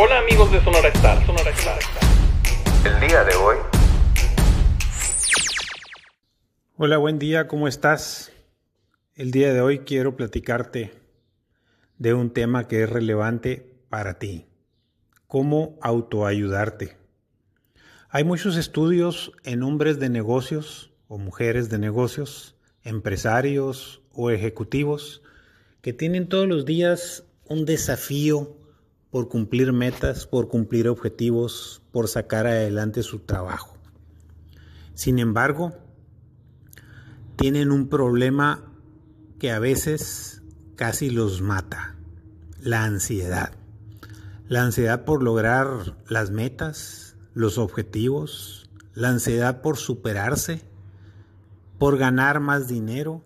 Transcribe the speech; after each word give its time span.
Hola 0.00 0.20
amigos 0.20 0.52
de 0.52 0.62
Sonora 0.62 0.90
Star, 0.90 1.26
Sonora 1.26 1.50
Star. 1.50 1.80
El 2.84 3.08
día 3.08 3.24
de 3.24 3.34
hoy. 3.34 3.56
Hola, 6.76 6.98
buen 6.98 7.18
día, 7.18 7.48
¿cómo 7.48 7.66
estás? 7.66 8.30
El 9.16 9.32
día 9.32 9.52
de 9.52 9.60
hoy 9.60 9.80
quiero 9.80 10.14
platicarte 10.14 10.92
de 11.96 12.14
un 12.14 12.32
tema 12.32 12.68
que 12.68 12.84
es 12.84 12.88
relevante 12.88 13.74
para 13.88 14.20
ti. 14.20 14.46
Cómo 15.26 15.76
autoayudarte. 15.82 16.96
Hay 18.08 18.22
muchos 18.22 18.56
estudios 18.56 19.32
en 19.42 19.64
hombres 19.64 19.98
de 19.98 20.10
negocios 20.10 20.92
o 21.08 21.18
mujeres 21.18 21.70
de 21.70 21.80
negocios, 21.80 22.54
empresarios 22.84 24.00
o 24.12 24.30
ejecutivos 24.30 25.22
que 25.82 25.92
tienen 25.92 26.28
todos 26.28 26.46
los 26.46 26.66
días 26.66 27.24
un 27.48 27.64
desafío 27.64 28.54
por 29.10 29.28
cumplir 29.28 29.72
metas, 29.72 30.26
por 30.26 30.48
cumplir 30.48 30.88
objetivos, 30.88 31.82
por 31.92 32.08
sacar 32.08 32.46
adelante 32.46 33.02
su 33.02 33.20
trabajo. 33.20 33.76
Sin 34.94 35.18
embargo, 35.18 35.72
tienen 37.36 37.70
un 37.70 37.88
problema 37.88 38.64
que 39.38 39.52
a 39.52 39.58
veces 39.58 40.42
casi 40.74 41.10
los 41.10 41.40
mata, 41.40 41.96
la 42.60 42.84
ansiedad. 42.84 43.52
La 44.48 44.62
ansiedad 44.62 45.04
por 45.04 45.22
lograr 45.22 45.96
las 46.08 46.30
metas, 46.30 47.16
los 47.34 47.58
objetivos, 47.58 48.70
la 48.94 49.10
ansiedad 49.10 49.60
por 49.60 49.76
superarse, 49.76 50.62
por 51.78 51.98
ganar 51.98 52.40
más 52.40 52.66
dinero, 52.66 53.22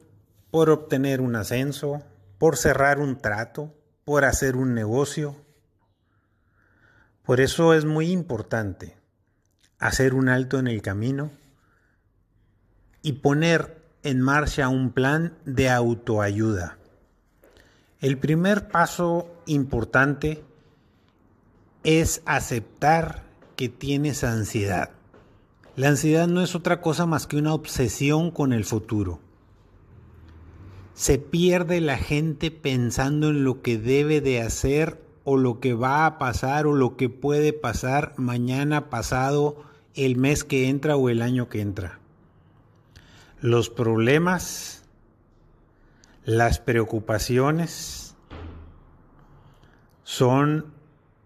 por 0.50 0.68
obtener 0.68 1.20
un 1.20 1.34
ascenso, 1.36 2.02
por 2.38 2.56
cerrar 2.56 2.98
un 2.98 3.16
trato, 3.16 3.74
por 4.04 4.24
hacer 4.24 4.56
un 4.56 4.74
negocio. 4.74 5.36
Por 7.24 7.40
eso 7.40 7.74
es 7.74 7.84
muy 7.84 8.10
importante 8.10 8.96
hacer 9.78 10.14
un 10.14 10.28
alto 10.28 10.58
en 10.58 10.66
el 10.66 10.82
camino 10.82 11.30
y 13.02 13.12
poner 13.14 13.82
en 14.02 14.20
marcha 14.20 14.68
un 14.68 14.92
plan 14.92 15.38
de 15.44 15.70
autoayuda. 15.70 16.78
El 18.00 18.18
primer 18.18 18.68
paso 18.68 19.32
importante 19.46 20.44
es 21.84 22.22
aceptar 22.26 23.22
que 23.56 23.68
tienes 23.68 24.24
ansiedad. 24.24 24.90
La 25.76 25.88
ansiedad 25.88 26.26
no 26.26 26.42
es 26.42 26.54
otra 26.54 26.80
cosa 26.80 27.06
más 27.06 27.26
que 27.26 27.36
una 27.36 27.54
obsesión 27.54 28.30
con 28.30 28.52
el 28.52 28.64
futuro 28.64 29.20
se 30.94 31.18
pierde 31.18 31.80
la 31.80 31.96
gente 31.96 32.50
pensando 32.50 33.30
en 33.30 33.44
lo 33.44 33.62
que 33.62 33.78
debe 33.78 34.20
de 34.20 34.40
hacer 34.40 35.02
o 35.24 35.36
lo 35.36 35.60
que 35.60 35.74
va 35.74 36.06
a 36.06 36.18
pasar 36.18 36.66
o 36.66 36.74
lo 36.74 36.96
que 36.96 37.08
puede 37.08 37.52
pasar 37.52 38.14
mañana, 38.16 38.90
pasado, 38.90 39.64
el 39.94 40.16
mes 40.16 40.44
que 40.44 40.68
entra 40.68 40.96
o 40.96 41.08
el 41.08 41.22
año 41.22 41.48
que 41.48 41.60
entra. 41.60 41.98
Los 43.40 43.70
problemas, 43.70 44.84
las 46.24 46.58
preocupaciones 46.58 48.14
son 50.04 50.72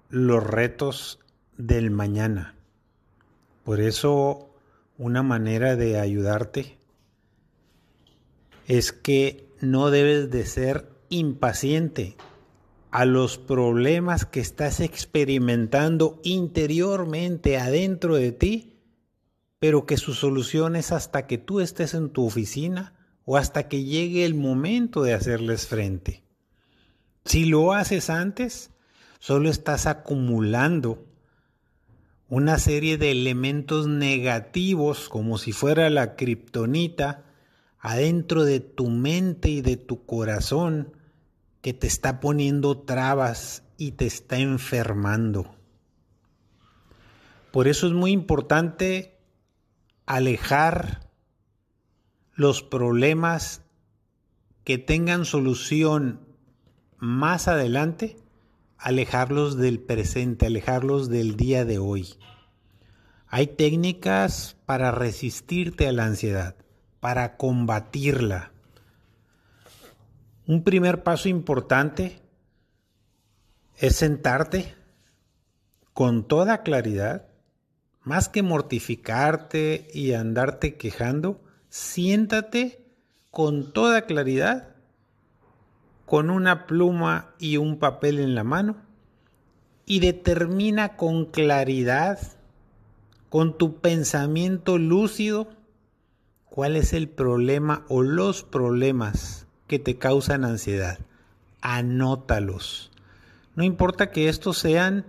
los 0.08 0.44
retos 0.44 1.18
del 1.56 1.90
mañana. 1.90 2.54
Por 3.64 3.80
eso 3.80 4.50
una 4.98 5.22
manera 5.22 5.76
de 5.76 5.98
ayudarte 5.98 6.78
es 8.66 8.92
que 8.92 9.48
no 9.60 9.90
debes 9.90 10.30
de 10.30 10.46
ser 10.46 10.88
impaciente 11.08 12.16
a 12.96 13.04
los 13.04 13.36
problemas 13.36 14.24
que 14.24 14.40
estás 14.40 14.80
experimentando 14.80 16.18
interiormente 16.24 17.58
adentro 17.58 18.16
de 18.16 18.32
ti, 18.32 18.80
pero 19.58 19.84
que 19.84 19.98
su 19.98 20.14
solución 20.14 20.76
es 20.76 20.92
hasta 20.92 21.26
que 21.26 21.36
tú 21.36 21.60
estés 21.60 21.92
en 21.92 22.08
tu 22.08 22.24
oficina 22.24 22.94
o 23.26 23.36
hasta 23.36 23.68
que 23.68 23.84
llegue 23.84 24.24
el 24.24 24.34
momento 24.34 25.02
de 25.02 25.12
hacerles 25.12 25.66
frente. 25.66 26.24
Si 27.26 27.44
lo 27.44 27.74
haces 27.74 28.08
antes, 28.08 28.70
solo 29.18 29.50
estás 29.50 29.84
acumulando 29.86 31.04
una 32.30 32.58
serie 32.58 32.96
de 32.96 33.10
elementos 33.10 33.88
negativos 33.88 35.10
como 35.10 35.36
si 35.36 35.52
fuera 35.52 35.90
la 35.90 36.16
kriptonita 36.16 37.26
adentro 37.78 38.44
de 38.44 38.60
tu 38.60 38.88
mente 38.88 39.50
y 39.50 39.60
de 39.60 39.76
tu 39.76 40.06
corazón 40.06 40.96
que 41.66 41.74
te 41.74 41.88
está 41.88 42.20
poniendo 42.20 42.78
trabas 42.78 43.64
y 43.76 43.90
te 43.90 44.06
está 44.06 44.38
enfermando. 44.38 45.56
Por 47.50 47.66
eso 47.66 47.88
es 47.88 47.92
muy 47.92 48.12
importante 48.12 49.18
alejar 50.06 51.10
los 52.34 52.62
problemas 52.62 53.62
que 54.62 54.78
tengan 54.78 55.24
solución 55.24 56.20
más 56.98 57.48
adelante, 57.48 58.16
alejarlos 58.78 59.56
del 59.56 59.80
presente, 59.80 60.46
alejarlos 60.46 61.08
del 61.08 61.36
día 61.36 61.64
de 61.64 61.78
hoy. 61.78 62.14
Hay 63.26 63.48
técnicas 63.48 64.56
para 64.66 64.92
resistirte 64.92 65.88
a 65.88 65.92
la 65.92 66.04
ansiedad 66.04 66.54
para 67.00 67.36
combatirla. 67.36 68.52
Un 70.48 70.62
primer 70.62 71.02
paso 71.02 71.28
importante 71.28 72.20
es 73.78 73.96
sentarte 73.96 74.76
con 75.92 76.28
toda 76.28 76.62
claridad, 76.62 77.26
más 78.04 78.28
que 78.28 78.44
mortificarte 78.44 79.88
y 79.92 80.12
andarte 80.12 80.76
quejando, 80.76 81.42
siéntate 81.68 82.86
con 83.32 83.72
toda 83.72 84.02
claridad, 84.02 84.76
con 86.04 86.30
una 86.30 86.68
pluma 86.68 87.34
y 87.40 87.56
un 87.56 87.80
papel 87.80 88.20
en 88.20 88.36
la 88.36 88.44
mano, 88.44 88.76
y 89.84 89.98
determina 89.98 90.96
con 90.96 91.24
claridad, 91.24 92.20
con 93.30 93.58
tu 93.58 93.80
pensamiento 93.80 94.78
lúcido, 94.78 95.48
cuál 96.44 96.76
es 96.76 96.92
el 96.92 97.08
problema 97.08 97.84
o 97.88 98.02
los 98.02 98.44
problemas 98.44 99.45
que 99.66 99.78
te 99.78 99.96
causan 99.96 100.44
ansiedad. 100.44 100.98
Anótalos. 101.60 102.90
No 103.54 103.64
importa 103.64 104.10
que 104.10 104.28
estos 104.28 104.58
sean 104.58 105.06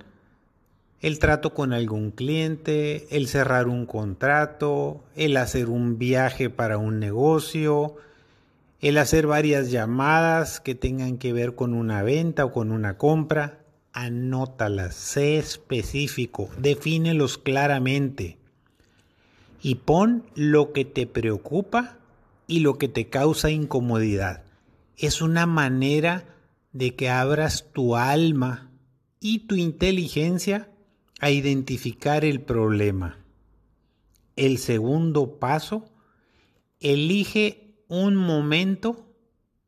el 1.02 1.20
trato 1.20 1.54
con 1.54 1.74
algún 1.74 2.12
cliente, 2.12 3.08
el 3.16 3.28
cerrar 3.28 3.68
un 3.68 3.86
contrato, 3.86 5.04
el 5.16 5.38
hacer 5.38 5.70
un 5.70 5.98
viaje 5.98 6.50
para 6.50 6.78
un 6.78 7.00
negocio, 7.00 7.96
el 8.82 8.98
hacer 8.98 9.28
varias 9.28 9.70
llamadas 9.70 10.60
que 10.60 10.76
tengan 10.76 11.18
que 11.18 11.34
ver 11.34 11.56
con 11.56 11.74
una 11.74 12.04
venta 12.04 12.46
o 12.46 12.52
con 12.52 12.72
una 12.72 12.98
compra. 12.98 13.60
Anótalas, 13.94 14.96
sé 14.96 15.38
específico, 15.38 16.50
defínelos 16.60 17.38
claramente 17.38 18.38
y 19.62 19.76
pon 19.76 20.24
lo 20.36 20.72
que 20.72 20.86
te 20.86 21.08
preocupa 21.08 21.98
y 22.48 22.60
lo 22.60 22.78
que 22.78 22.88
te 22.88 23.08
causa 23.08 23.50
incomodidad. 23.50 24.44
Es 24.98 25.22
una 25.22 25.46
manera 25.46 26.26
de 26.74 26.96
que 26.96 27.10
abras 27.10 27.72
tu 27.72 27.96
alma 27.96 28.72
y 29.20 29.48
tu 29.48 29.56
inteligencia 29.56 30.72
a 31.20 31.30
identificar 31.30 32.26
el 32.26 32.42
problema. 32.42 33.20
El 34.36 34.58
segundo 34.58 35.40
paso, 35.40 35.86
elige 36.80 37.76
un 37.88 38.16
momento 38.16 39.14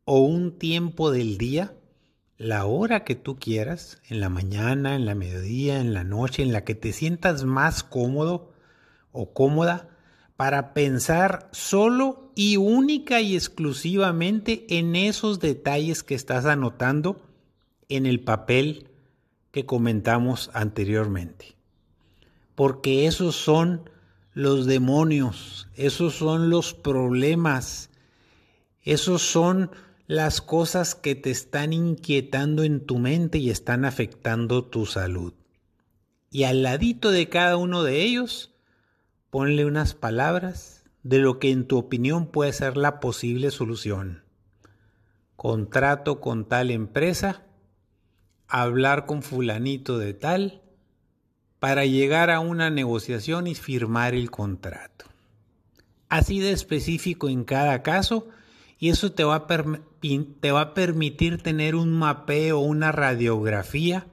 o 0.03 0.19
un 0.19 0.57
tiempo 0.57 1.11
del 1.11 1.37
día, 1.37 1.75
la 2.37 2.65
hora 2.65 3.03
que 3.03 3.15
tú 3.15 3.37
quieras, 3.37 4.01
en 4.09 4.21
la 4.21 4.29
mañana, 4.29 4.95
en 4.95 5.05
la 5.05 5.13
mediodía, 5.13 5.79
en 5.79 5.93
la 5.93 6.03
noche, 6.03 6.41
en 6.41 6.53
la 6.53 6.63
que 6.63 6.73
te 6.73 6.91
sientas 6.91 7.43
más 7.43 7.83
cómodo, 7.83 8.51
o 9.11 9.33
cómoda 9.33 9.89
para 10.39 10.73
pensar 10.73 11.49
solo 11.51 12.31
y 12.33 12.55
única 12.55 13.19
y 13.19 13.35
exclusivamente 13.35 14.65
en 14.69 14.95
esos 14.95 15.41
detalles 15.41 16.01
que 16.01 16.15
estás 16.15 16.45
anotando 16.45 17.21
en 17.89 18.05
el 18.05 18.21
papel 18.21 18.87
que 19.51 19.65
comentamos 19.65 20.49
anteriormente. 20.53 21.57
Porque 22.55 23.05
esos 23.05 23.35
son 23.35 23.89
los 24.33 24.65
demonios, 24.65 25.67
esos 25.75 26.13
son 26.13 26.49
los 26.49 26.73
problemas, 26.73 27.89
esos 28.83 29.21
son 29.21 29.71
las 30.07 30.39
cosas 30.39 30.95
que 30.95 31.15
te 31.15 31.31
están 31.31 31.73
inquietando 31.73 32.63
en 32.63 32.79
tu 32.85 32.97
mente 32.97 33.39
y 33.39 33.49
están 33.49 33.83
afectando 33.83 34.63
tu 34.63 34.85
salud. 34.85 35.33
Y 36.31 36.45
al 36.45 36.63
ladito 36.63 37.11
de 37.11 37.27
cada 37.27 37.57
uno 37.57 37.83
de 37.83 38.03
ellos, 38.03 38.53
ponle 39.29 39.65
unas 39.65 39.93
palabras 39.93 40.83
de 41.03 41.19
lo 41.19 41.39
que 41.39 41.51
en 41.51 41.65
tu 41.65 41.77
opinión 41.77 42.27
puede 42.27 42.53
ser 42.53 42.77
la 42.77 42.99
posible 42.99 43.51
solución. 43.51 44.23
Contrato 45.35 46.19
con 46.19 46.45
tal 46.45 46.71
empresa 46.71 47.43
hablar 48.47 49.05
con 49.05 49.21
fulanito 49.21 49.97
de 49.97 50.13
tal 50.13 50.61
para 51.59 51.85
llegar 51.85 52.29
a 52.31 52.39
una 52.39 52.69
negociación 52.69 53.47
y 53.47 53.55
firmar 53.55 54.15
el 54.15 54.31
contrato. 54.31 55.05
Así 56.09 56.39
de 56.39 56.51
específico 56.51 57.29
en 57.29 57.43
cada 57.43 57.83
caso 57.83 58.27
y 58.79 58.89
eso 58.89 59.11
te 59.11 59.23
va 59.23 59.35
a, 59.35 60.73
permitir 60.73 61.41
tener 61.41 61.75
un 61.75 61.91
mapeo, 61.91 62.59
una 62.59 62.91
radiografía 62.91 64.07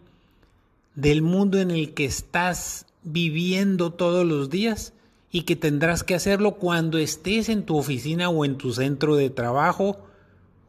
del 0.97 1.23
mundo 1.23 1.59
en 1.59 1.71
el 1.71 1.95
que 1.95 2.05
estás 2.05 2.87
viviendo 3.05 3.93
todos 3.93 4.27
los 4.27 4.51
días 4.51 4.93
y 5.31 5.43
que 5.43 5.57
tendrás 5.57 6.05
que 6.05 6.15
hacerlo 6.15 6.57
cuando 6.57 6.99
estés 6.99 7.49
en 7.49 7.65
tu 7.65 7.77
oficina 7.77 8.29
o 8.29 8.45
en 8.45 8.57
tu 8.57 8.73
centro 8.73 9.17
de 9.17 9.31
trabajo 9.31 10.07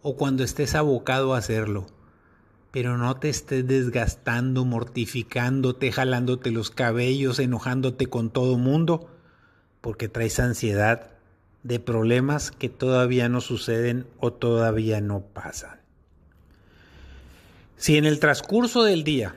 o 0.01 0.15
cuando 0.15 0.43
estés 0.43 0.75
abocado 0.75 1.33
a 1.33 1.37
hacerlo. 1.37 1.87
Pero 2.71 2.97
no 2.97 3.17
te 3.17 3.29
estés 3.29 3.65
desgastando, 3.65 4.65
mortificándote, 4.65 5.91
jalándote 5.91 6.51
los 6.51 6.69
cabellos, 6.69 7.39
enojándote 7.39 8.07
con 8.07 8.29
todo 8.29 8.57
mundo, 8.57 9.09
porque 9.81 10.09
traes 10.09 10.39
ansiedad 10.39 11.11
de 11.63 11.79
problemas 11.79 12.51
que 12.51 12.69
todavía 12.69 13.29
no 13.29 13.41
suceden 13.41 14.07
o 14.19 14.31
todavía 14.33 15.01
no 15.01 15.21
pasan. 15.21 15.79
Si 17.77 17.97
en 17.97 18.05
el 18.05 18.19
transcurso 18.19 18.83
del 18.83 19.03
día 19.03 19.35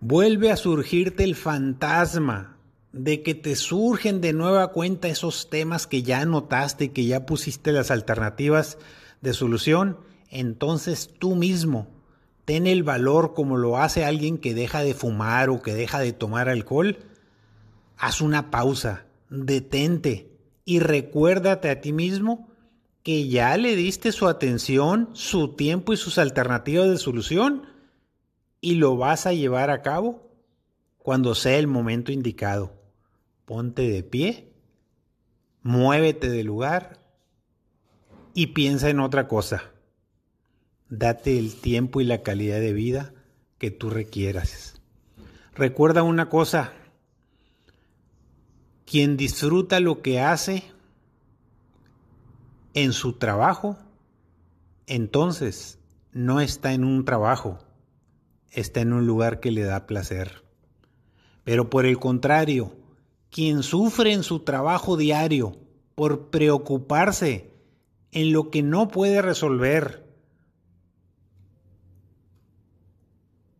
vuelve 0.00 0.50
a 0.50 0.56
surgirte 0.56 1.24
el 1.24 1.34
fantasma 1.34 2.56
de 2.92 3.22
que 3.22 3.34
te 3.34 3.56
surgen 3.56 4.20
de 4.20 4.32
nueva 4.32 4.68
cuenta 4.68 5.08
esos 5.08 5.48
temas 5.48 5.86
que 5.86 6.02
ya 6.02 6.24
notaste, 6.24 6.92
que 6.92 7.06
ya 7.06 7.24
pusiste 7.24 7.72
las 7.72 7.90
alternativas 7.90 8.78
de 9.22 9.32
solución, 9.32 9.98
entonces 10.28 11.10
tú 11.18 11.34
mismo 11.34 11.88
ten 12.44 12.66
el 12.66 12.82
valor 12.82 13.34
como 13.34 13.56
lo 13.56 13.78
hace 13.78 14.04
alguien 14.04 14.38
que 14.38 14.54
deja 14.54 14.82
de 14.82 14.94
fumar 14.94 15.48
o 15.48 15.62
que 15.62 15.74
deja 15.74 16.00
de 16.00 16.12
tomar 16.12 16.48
alcohol. 16.48 16.98
Haz 17.96 18.20
una 18.20 18.50
pausa, 18.50 19.06
detente 19.30 20.30
y 20.64 20.80
recuérdate 20.80 21.70
a 21.70 21.80
ti 21.80 21.92
mismo 21.92 22.48
que 23.02 23.28
ya 23.28 23.56
le 23.56 23.74
diste 23.74 24.12
su 24.12 24.28
atención, 24.28 25.10
su 25.12 25.54
tiempo 25.54 25.92
y 25.92 25.96
sus 25.96 26.18
alternativas 26.18 26.88
de 26.88 26.98
solución 26.98 27.66
y 28.60 28.74
lo 28.74 28.96
vas 28.96 29.26
a 29.26 29.32
llevar 29.32 29.70
a 29.70 29.82
cabo 29.82 30.30
cuando 30.98 31.34
sea 31.34 31.58
el 31.58 31.66
momento 31.66 32.12
indicado. 32.12 32.81
Ponte 33.44 33.82
de 33.82 34.02
pie, 34.02 34.52
muévete 35.62 36.28
del 36.28 36.46
lugar 36.46 36.98
y 38.34 38.48
piensa 38.48 38.88
en 38.88 39.00
otra 39.00 39.28
cosa. 39.28 39.72
Date 40.88 41.38
el 41.38 41.54
tiempo 41.54 42.00
y 42.00 42.04
la 42.04 42.22
calidad 42.22 42.60
de 42.60 42.72
vida 42.72 43.14
que 43.58 43.70
tú 43.70 43.90
requieras. 43.90 44.80
Recuerda 45.54 46.02
una 46.02 46.28
cosa, 46.28 46.72
quien 48.84 49.16
disfruta 49.16 49.80
lo 49.80 50.02
que 50.02 50.20
hace 50.20 50.64
en 52.74 52.92
su 52.92 53.14
trabajo, 53.14 53.78
entonces 54.86 55.78
no 56.12 56.40
está 56.40 56.72
en 56.72 56.84
un 56.84 57.04
trabajo, 57.04 57.58
está 58.50 58.80
en 58.80 58.92
un 58.92 59.06
lugar 59.06 59.40
que 59.40 59.50
le 59.50 59.62
da 59.62 59.86
placer. 59.86 60.42
Pero 61.44 61.70
por 61.70 61.86
el 61.86 61.98
contrario, 61.98 62.76
quien 63.32 63.62
sufre 63.62 64.12
en 64.12 64.22
su 64.22 64.40
trabajo 64.40 64.96
diario 64.98 65.56
por 65.94 66.28
preocuparse 66.28 67.50
en 68.12 68.32
lo 68.32 68.50
que 68.50 68.62
no 68.62 68.88
puede 68.88 69.22
resolver 69.22 70.06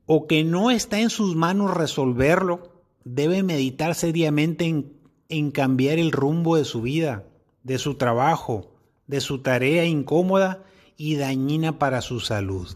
o 0.04 0.26
que 0.26 0.44
no 0.44 0.70
está 0.70 1.00
en 1.00 1.08
sus 1.08 1.34
manos 1.36 1.74
resolverlo, 1.74 2.82
debe 3.04 3.42
meditar 3.42 3.94
seriamente 3.94 4.66
en, 4.66 4.92
en 5.30 5.50
cambiar 5.50 5.98
el 5.98 6.12
rumbo 6.12 6.56
de 6.56 6.66
su 6.66 6.82
vida, 6.82 7.24
de 7.62 7.78
su 7.78 7.94
trabajo, 7.94 8.74
de 9.06 9.22
su 9.22 9.38
tarea 9.38 9.86
incómoda 9.86 10.64
y 10.98 11.16
dañina 11.16 11.78
para 11.78 12.02
su 12.02 12.20
salud. 12.20 12.68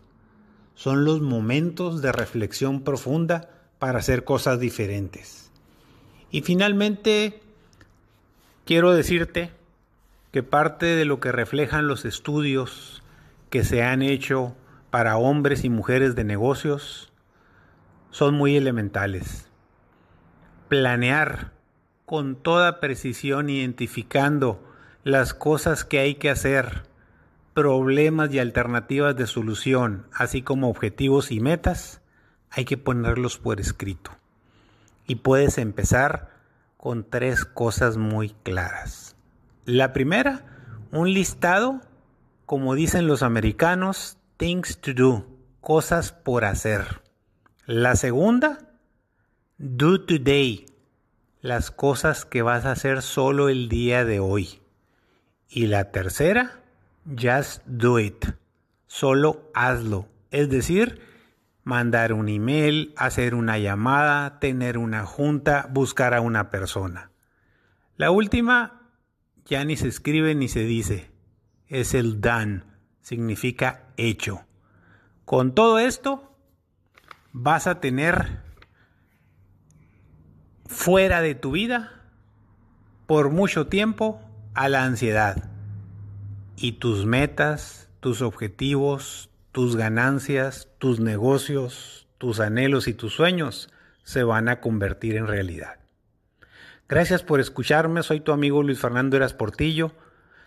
Son 0.74 1.04
los 1.04 1.20
momentos 1.20 2.00
de 2.00 2.12
reflexión 2.12 2.80
profunda 2.80 3.50
para 3.78 3.98
hacer 3.98 4.24
cosas 4.24 4.58
diferentes. 4.58 5.45
Y 6.30 6.42
finalmente, 6.42 7.40
quiero 8.64 8.92
decirte 8.92 9.52
que 10.32 10.42
parte 10.42 10.86
de 10.86 11.04
lo 11.04 11.20
que 11.20 11.32
reflejan 11.32 11.88
los 11.88 12.04
estudios 12.04 13.02
que 13.50 13.64
se 13.64 13.82
han 13.82 14.02
hecho 14.02 14.54
para 14.90 15.16
hombres 15.16 15.64
y 15.64 15.70
mujeres 15.70 16.14
de 16.14 16.24
negocios 16.24 17.12
son 18.10 18.34
muy 18.34 18.56
elementales. 18.56 19.48
Planear 20.68 21.52
con 22.04 22.36
toda 22.36 22.80
precisión 22.80 23.50
identificando 23.50 24.62
las 25.04 25.34
cosas 25.34 25.84
que 25.84 26.00
hay 26.00 26.16
que 26.16 26.30
hacer, 26.30 26.82
problemas 27.54 28.32
y 28.32 28.38
alternativas 28.38 29.16
de 29.16 29.26
solución, 29.26 30.06
así 30.12 30.42
como 30.42 30.68
objetivos 30.68 31.30
y 31.30 31.40
metas, 31.40 32.00
hay 32.50 32.64
que 32.64 32.76
ponerlos 32.76 33.38
por 33.38 33.60
escrito. 33.60 34.10
Y 35.06 35.16
puedes 35.16 35.58
empezar 35.58 36.30
con 36.76 37.08
tres 37.08 37.44
cosas 37.44 37.96
muy 37.96 38.30
claras. 38.42 39.16
La 39.64 39.92
primera, 39.92 40.44
un 40.92 41.12
listado, 41.12 41.80
como 42.44 42.74
dicen 42.74 43.06
los 43.06 43.22
americanos, 43.22 44.18
things 44.36 44.78
to 44.78 44.92
do, 44.94 45.26
cosas 45.60 46.12
por 46.12 46.44
hacer. 46.44 47.02
La 47.66 47.96
segunda, 47.96 48.70
do 49.58 50.04
today, 50.04 50.66
las 51.40 51.70
cosas 51.70 52.24
que 52.24 52.42
vas 52.42 52.64
a 52.64 52.72
hacer 52.72 53.02
solo 53.02 53.48
el 53.48 53.68
día 53.68 54.04
de 54.04 54.20
hoy. 54.20 54.60
Y 55.48 55.66
la 55.66 55.90
tercera, 55.90 56.60
just 57.20 57.64
do 57.66 57.98
it, 57.98 58.26
solo 58.86 59.50
hazlo. 59.54 60.08
Es 60.30 60.48
decir, 60.48 61.00
mandar 61.66 62.12
un 62.12 62.28
email, 62.28 62.94
hacer 62.96 63.34
una 63.34 63.58
llamada, 63.58 64.38
tener 64.38 64.78
una 64.78 65.04
junta, 65.04 65.66
buscar 65.68 66.14
a 66.14 66.20
una 66.20 66.48
persona. 66.48 67.10
La 67.96 68.12
última 68.12 68.92
ya 69.46 69.64
ni 69.64 69.76
se 69.76 69.88
escribe 69.88 70.36
ni 70.36 70.46
se 70.46 70.60
dice. 70.60 71.10
Es 71.66 71.92
el 71.92 72.20
done, 72.20 72.62
significa 73.00 73.88
hecho. 73.96 74.46
Con 75.24 75.56
todo 75.56 75.80
esto, 75.80 76.38
vas 77.32 77.66
a 77.66 77.80
tener 77.80 78.42
fuera 80.66 81.20
de 81.20 81.34
tu 81.34 81.50
vida 81.50 82.04
por 83.08 83.30
mucho 83.30 83.66
tiempo 83.66 84.20
a 84.54 84.68
la 84.68 84.84
ansiedad. 84.84 85.50
Y 86.56 86.74
tus 86.74 87.06
metas, 87.06 87.90
tus 87.98 88.22
objetivos, 88.22 89.30
tus 89.56 89.74
ganancias, 89.74 90.68
tus 90.76 91.00
negocios, 91.00 92.06
tus 92.18 92.40
anhelos 92.40 92.88
y 92.88 92.92
tus 92.92 93.14
sueños 93.14 93.72
se 94.02 94.22
van 94.22 94.50
a 94.50 94.60
convertir 94.60 95.16
en 95.16 95.26
realidad. 95.26 95.76
Gracias 96.90 97.22
por 97.22 97.40
escucharme, 97.40 98.02
soy 98.02 98.20
tu 98.20 98.32
amigo 98.32 98.62
Luis 98.62 98.78
Fernando 98.78 99.16
Eras 99.16 99.32
Portillo 99.32 99.92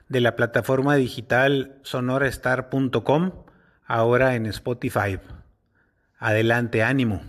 de 0.10 0.22
la 0.22 0.36
plataforma 0.36 0.94
digital 0.94 1.80
sonorastar.com, 1.82 3.32
ahora 3.84 4.36
en 4.36 4.46
Spotify. 4.46 5.20
Adelante, 6.20 6.84
ánimo. 6.84 7.24